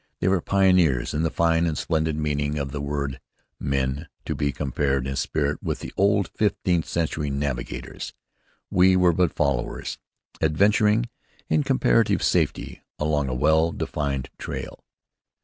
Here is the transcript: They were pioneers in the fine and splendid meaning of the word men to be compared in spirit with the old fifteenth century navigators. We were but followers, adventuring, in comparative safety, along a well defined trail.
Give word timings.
They 0.19 0.27
were 0.27 0.41
pioneers 0.41 1.13
in 1.13 1.21
the 1.21 1.29
fine 1.29 1.67
and 1.67 1.77
splendid 1.77 2.15
meaning 2.17 2.57
of 2.57 2.71
the 2.71 2.81
word 2.81 3.19
men 3.59 4.07
to 4.25 4.33
be 4.33 4.51
compared 4.51 5.05
in 5.05 5.15
spirit 5.15 5.61
with 5.61 5.77
the 5.81 5.93
old 5.95 6.29
fifteenth 6.35 6.87
century 6.87 7.29
navigators. 7.29 8.11
We 8.71 8.95
were 8.95 9.13
but 9.13 9.35
followers, 9.35 9.99
adventuring, 10.41 11.07
in 11.49 11.61
comparative 11.61 12.23
safety, 12.23 12.81
along 12.97 13.29
a 13.29 13.35
well 13.35 13.71
defined 13.71 14.31
trail. 14.39 14.83